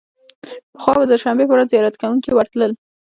پخوا 0.73 0.93
به 0.99 1.05
د 1.07 1.09
دوشنبې 1.11 1.45
په 1.47 1.53
ورځ 1.55 1.67
زیارت 1.73 1.95
کوونکي 2.01 2.31
ورتلل. 2.33 2.71